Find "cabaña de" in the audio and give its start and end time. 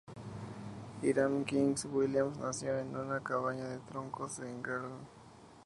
3.23-3.77